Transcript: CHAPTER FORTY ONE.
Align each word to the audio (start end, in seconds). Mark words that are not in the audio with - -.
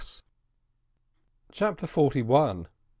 CHAPTER 1.51 1.85
FORTY 1.85 2.23
ONE. 2.23 2.67